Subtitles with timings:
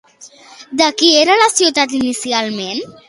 [0.79, 2.83] De qui era la ciutat inicialment?